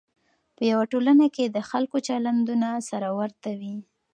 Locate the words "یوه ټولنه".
0.71-1.25